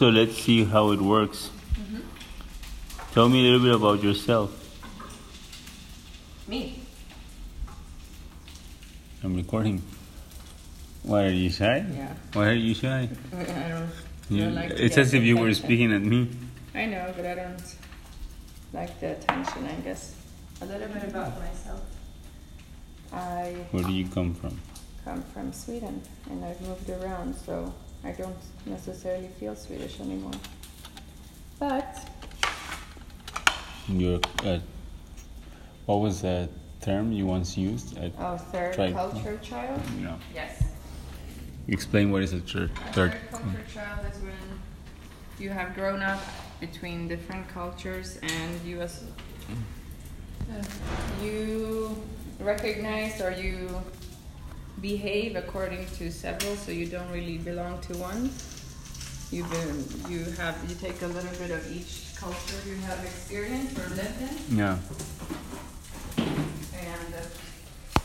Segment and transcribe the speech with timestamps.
[0.00, 1.50] So let's see how it works.
[1.74, 3.12] Mm-hmm.
[3.12, 4.48] Tell me a little bit about yourself.
[6.48, 6.80] Me.
[9.22, 9.82] I'm recording.
[11.02, 11.84] Why are you shy?
[11.92, 12.14] Yeah.
[12.32, 13.10] Why are you shy?
[13.30, 13.90] I don't.
[14.30, 16.30] You- don't like it's as if you were speaking at me.
[16.74, 17.62] I know, but I don't
[18.72, 19.66] like the attention.
[19.66, 20.14] I guess
[20.62, 21.82] a little bit about myself.
[23.12, 24.58] I Where do you come from?
[25.04, 27.74] come from Sweden and I've moved around, so
[28.04, 28.36] I don't
[28.66, 30.32] necessarily feel Swedish anymore.
[31.58, 32.08] But
[33.88, 34.20] You're.
[34.44, 34.60] Uh,
[35.86, 36.48] what was that
[36.80, 37.98] term you once used?
[37.98, 39.80] Uh, oh, third Try- culture child.
[39.98, 40.62] you Yes.
[41.68, 42.70] explain what is a third.
[42.88, 43.12] A Third.
[43.12, 44.32] third culture child is when
[45.38, 46.22] you have grown up
[46.60, 49.02] between different cultures and you as
[50.50, 50.62] uh,
[51.22, 51.96] you
[52.40, 53.68] recognize or you
[54.80, 58.30] behave according to several, so you don't really belong to one.
[59.30, 63.78] You be, you have you take a little bit of each culture you have experienced
[63.78, 64.76] or lived in, Yeah.
[66.18, 68.00] and uh,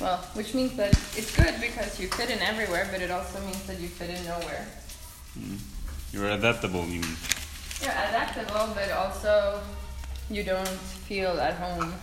[0.00, 3.62] well, which means that it's good because you fit in everywhere, but it also means
[3.66, 4.66] that you fit in nowhere.
[6.12, 6.84] You're adaptable.
[6.84, 7.16] You mean?
[7.82, 9.60] You're adaptable, but also
[10.30, 10.68] you don't
[11.08, 11.94] feel at home.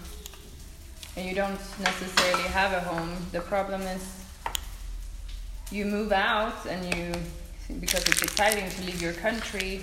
[1.15, 3.11] And you don't necessarily have a home.
[3.31, 4.23] The problem is
[5.71, 7.13] you move out and you,
[7.79, 9.81] because it's exciting to leave your country,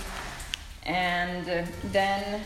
[0.84, 2.42] and uh, then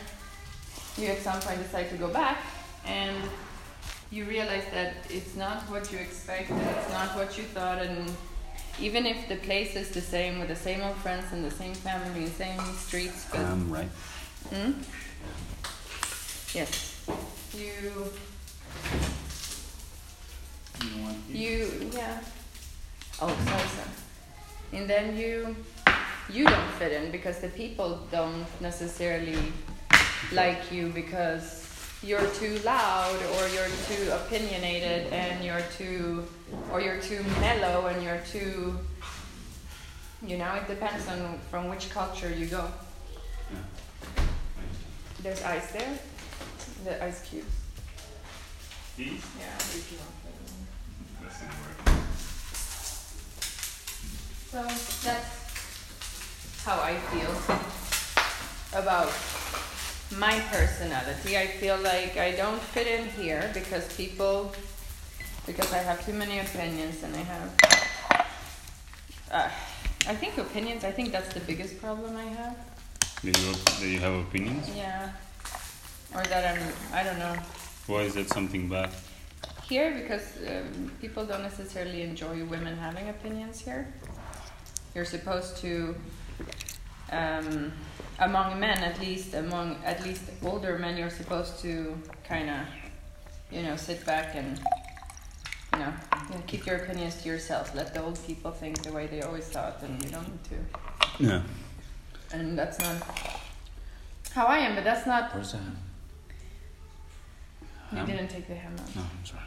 [0.97, 2.39] you at some point decide to go back
[2.87, 3.17] and
[4.11, 8.11] you realize that it's not what you expected, it's not what you thought, and
[8.81, 11.75] even if the place is the same with the same old friends and the same
[11.75, 13.89] family and same streets, but Um, right.
[14.50, 14.73] Hmm?
[16.55, 17.05] Yes.
[17.56, 18.12] You,
[21.29, 22.21] you, yeah.
[23.21, 23.89] Oh, sorry, sorry.
[24.73, 25.57] And then you,
[26.31, 29.39] you don't fit in because the people don't necessarily
[30.33, 31.63] like you because
[32.03, 36.27] you're too loud or you're too opinionated and you're too,
[36.73, 38.79] or you're too mellow and you're too,
[40.27, 42.69] you know, it depends on from which culture you go.
[45.23, 45.99] There's ice there.
[46.84, 47.66] The ice cubes.
[48.97, 49.21] These?
[49.39, 49.45] Yeah.
[49.59, 50.33] if you want them.
[51.21, 51.77] Doesn't work.
[54.51, 54.62] So
[55.05, 55.33] that's
[56.65, 57.33] how I feel
[58.73, 59.12] about
[60.19, 61.37] my personality.
[61.37, 64.53] I feel like I don't fit in here because people,
[65.45, 67.51] because I have too many opinions and I have.
[69.31, 69.51] Uh,
[70.09, 70.85] I think opinions.
[70.85, 72.56] I think that's the biggest problem I have.
[73.21, 74.71] Do you, do you have opinions?
[74.75, 75.11] Yeah.
[76.15, 76.62] Or that I'm.
[76.95, 77.37] I don't know.
[77.87, 78.91] Why is that something bad?
[79.69, 83.93] here because um, people don't necessarily enjoy women having opinions here.
[84.95, 85.95] You're supposed to,
[87.11, 87.73] um,
[88.21, 92.61] among men at least, among at least older men, you're supposed to kind of,
[93.51, 94.59] you know, sit back and,
[95.73, 95.93] you know,
[96.29, 97.75] you know, keep your opinions to yourself.
[97.75, 101.25] Let the old people think the way they always thought, and you don't need to.
[101.25, 101.43] Yeah.
[102.33, 102.97] And that's not
[104.33, 105.35] how I am, but that's not.
[105.35, 105.61] Where's that?
[107.93, 108.07] You Ham?
[108.07, 108.97] didn't take the ham out.
[108.97, 109.43] No, I'm sorry.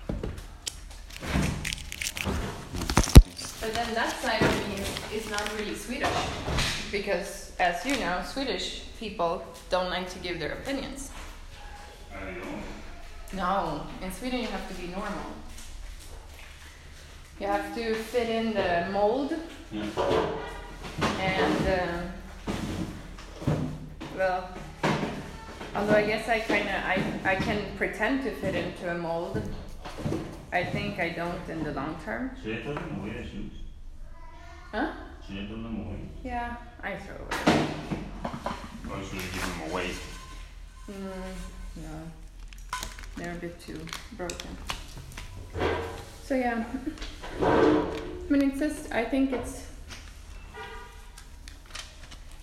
[3.61, 6.07] But then that side of me is, is not really Swedish.
[6.91, 11.11] Because, as you know, Swedish people don't like to give their opinions.
[12.13, 12.59] I know.
[13.33, 15.31] No, in Sweden you have to be normal.
[17.39, 19.33] You have to fit in the mold
[19.71, 19.85] Yeah.
[21.19, 22.11] and, um,
[24.17, 24.49] well,
[25.75, 29.41] although I guess I kind of, I, I can pretend to fit into a mold.
[30.51, 32.31] I think I don't in the long term.
[32.41, 33.51] Should I tell them away the shoes?
[34.71, 34.91] Huh?
[35.25, 35.99] Should I tell them away?
[36.23, 37.67] Yeah, I throw away.
[38.89, 39.89] Or should I give them away?
[40.89, 42.01] Mm, no,
[43.17, 43.79] they're a bit too
[44.13, 44.57] broken.
[46.23, 46.63] So yeah,
[47.41, 49.67] I mean it's just I think it's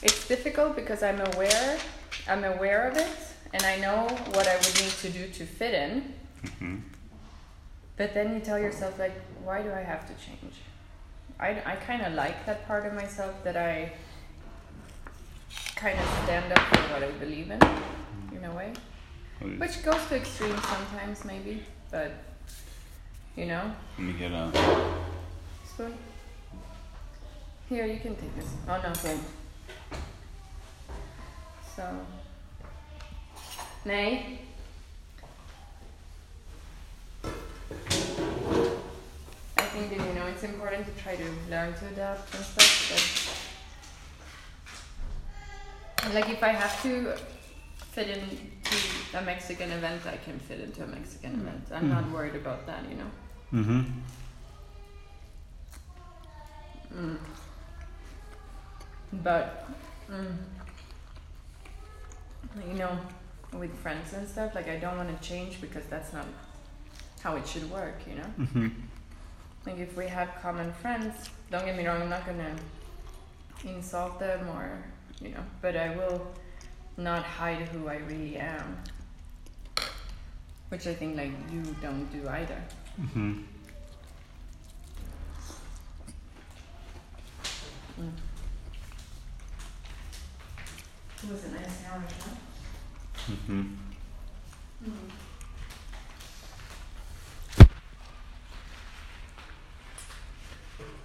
[0.02, 1.78] it's difficult because I'm aware
[2.28, 3.08] I'm aware of it
[3.54, 6.14] and I know what I would need to do to fit in.
[6.58, 6.76] hmm
[7.96, 9.14] But then you tell yourself like,
[9.44, 10.54] why do I have to change?
[11.38, 13.92] I, I kind of like that part of myself that I
[15.76, 17.60] kind of stand up for what I believe in,
[18.34, 18.72] in a way.
[19.58, 22.10] Which goes to extremes sometimes, maybe, but
[23.36, 23.70] you know.
[23.98, 24.50] Let me get a.
[25.68, 25.94] Spoon.
[27.68, 28.48] Here, you can take this.
[28.66, 29.20] Oh no, wait.
[31.76, 31.82] So.
[33.84, 34.38] Nej.
[39.58, 43.52] I think that you know it's important to try to learn to adapt and stuff,
[46.02, 47.14] but like if I have to
[47.92, 48.36] fit into
[49.14, 51.68] a Mexican event, I can fit into a Mexican event.
[51.74, 52.12] I'm not Mm.
[52.12, 53.10] worried about that, you know.
[53.52, 53.82] Mm-hmm.
[56.94, 57.18] Mm.
[59.22, 59.66] But,
[60.10, 60.36] mm,
[62.68, 62.98] you know,
[63.52, 66.26] with friends and stuff, like I don't want to change because that's not
[67.20, 68.30] how it should work, you know.
[68.38, 68.68] Mm-hmm.
[69.66, 72.54] Like if we have common friends, don't get me wrong, I'm not gonna
[73.64, 74.82] insult them or
[75.20, 76.26] you know, but I will
[76.96, 78.78] not hide who I really am.
[80.68, 82.60] Which I think like you don't do either.
[83.00, 83.42] Mm-hmm.
[88.00, 88.10] Mm.
[91.22, 92.45] It was a nice sandwich, huh?
[93.26, 93.62] Mm-hmm.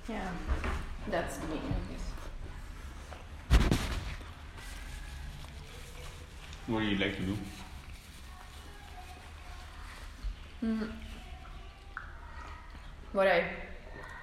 [0.07, 0.29] Yeah,
[1.09, 3.71] that's me, I guess.
[6.67, 7.37] What do you like to do?
[10.63, 10.91] Mm.
[13.13, 13.45] What I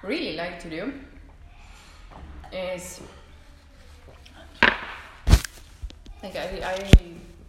[0.03, 0.93] really like to do
[2.53, 3.01] is
[6.23, 6.91] like I, I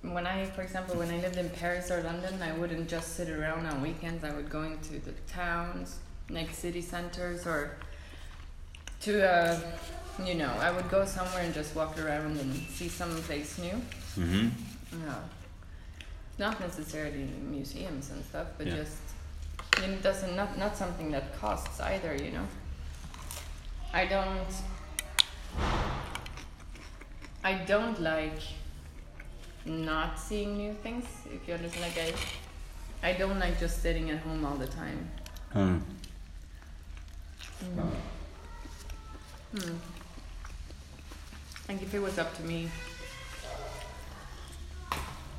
[0.02, 3.28] when I for example when I lived in Paris or London I wouldn't just sit
[3.28, 5.98] around on weekends I would go into the towns
[6.30, 7.76] like city centers or
[9.02, 9.58] to uh,
[10.24, 13.80] you know I would go somewhere and just walk around and see some place new
[14.18, 14.48] Mm-hmm.
[15.06, 15.14] no.
[16.38, 18.76] Not necessarily museums and stuff, but Yeah.
[18.76, 18.96] just
[19.80, 22.46] you know, it doesn't not not something that costs either, you know.
[23.92, 24.52] I don't
[27.44, 28.40] I don't like
[29.66, 32.14] not seeing new things, if you understand like
[33.02, 35.10] I I don't like just sitting at home all the time.
[35.54, 35.84] Um,
[37.62, 37.92] Mm.
[39.54, 39.76] Hmm.
[41.68, 42.70] Like if it was up to me,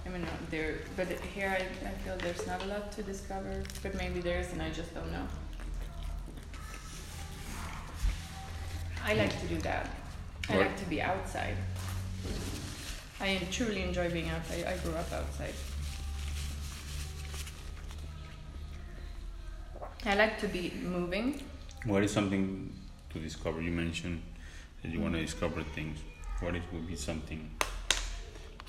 [0.05, 3.95] I mean, there, but here I, I feel there's not a lot to discover, but
[3.95, 5.25] maybe there is, and I just don't know.
[9.03, 9.89] I like to do that.
[10.49, 10.67] I What?
[10.67, 11.55] like to be outside.
[13.21, 14.65] I truly enjoy being outside.
[14.65, 15.53] I grew up outside.
[20.05, 21.41] I like to be moving.
[21.85, 22.71] what is something
[23.11, 23.61] to discover?
[23.61, 24.21] You mentioned
[24.81, 25.99] that you want to discover things.
[26.39, 27.51] What is, would be something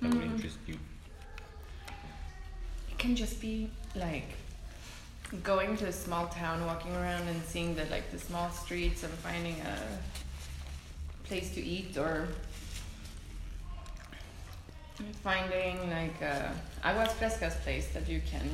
[0.01, 0.35] that would Mm.
[0.35, 0.79] interest you?
[2.91, 4.29] It can just be like
[5.43, 9.13] going to a small town, walking around and seeing the like the small streets and
[9.15, 9.77] finding a
[11.25, 12.29] place to eat or
[15.23, 16.53] finding like a
[16.85, 18.49] aguas frescas place that you can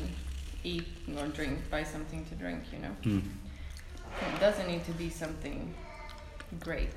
[0.64, 0.86] eat
[1.16, 2.94] or drink, buy something to drink, you know.
[3.02, 3.22] Mm.
[4.34, 5.74] It doesn't need to be something
[6.60, 6.94] great.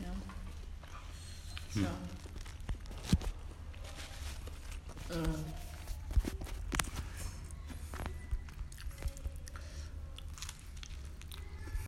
[0.00, 0.08] No.
[1.72, 1.84] Hmm.
[5.08, 5.14] So.
[5.14, 5.55] Mm.